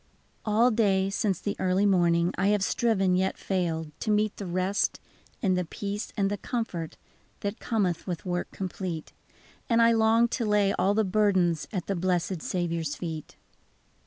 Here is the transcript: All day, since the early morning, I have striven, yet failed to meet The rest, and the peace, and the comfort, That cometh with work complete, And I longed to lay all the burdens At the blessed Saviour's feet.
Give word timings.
All 0.45 0.71
day, 0.71 1.11
since 1.11 1.39
the 1.39 1.55
early 1.59 1.85
morning, 1.85 2.33
I 2.35 2.47
have 2.47 2.63
striven, 2.63 3.15
yet 3.15 3.37
failed 3.37 3.91
to 3.99 4.09
meet 4.09 4.37
The 4.37 4.47
rest, 4.47 4.99
and 5.43 5.55
the 5.55 5.63
peace, 5.63 6.11
and 6.17 6.27
the 6.31 6.39
comfort, 6.39 6.97
That 7.41 7.59
cometh 7.59 8.07
with 8.07 8.25
work 8.25 8.49
complete, 8.49 9.13
And 9.69 9.79
I 9.79 9.91
longed 9.91 10.31
to 10.31 10.45
lay 10.47 10.73
all 10.73 10.95
the 10.95 11.03
burdens 11.03 11.67
At 11.71 11.85
the 11.85 11.95
blessed 11.95 12.41
Saviour's 12.41 12.95
feet. 12.95 13.35